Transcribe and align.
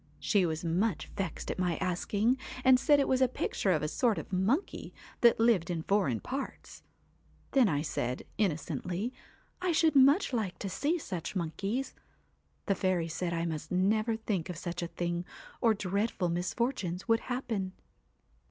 She 0.19 0.47
was 0.47 0.65
much 0.65 1.11
vexed 1.15 1.51
at 1.51 1.59
my 1.59 1.77
asking, 1.77 2.39
and 2.63 2.79
said 2.79 2.99
it 2.99 3.07
was 3.07 3.21
a 3.21 3.27
picture 3.27 3.71
of 3.71 3.83
a 3.83 3.87
sort 3.87 4.17
of 4.17 4.33
monkey 4.33 4.95
that 5.19 5.39
lived 5.39 5.69
in 5.69 5.83
foreign 5.83 6.19
parts. 6.19 6.81
Then 7.51 7.69
I 7.69 7.83
said, 7.83 8.23
innocently, 8.39 9.13
I 9.61 9.71
should 9.71 9.95
much 9.95 10.33
like 10.33 10.57
to 10.57 10.69
see 10.69 10.97
such 10.97 11.35
monkeys. 11.35 11.93
The 12.65 12.73
fairy 12.73 13.09
said 13.09 13.31
I 13.31 13.45
must 13.45 13.71
never 13.71 14.15
think 14.15 14.49
of 14.49 14.57
such 14.57 14.81
a 14.81 14.87
thing, 14.87 15.23
or 15.61 15.75
dreadful 15.75 16.29
misfortunes 16.29 17.07
would 17.07 17.19
happen. 17.19 17.73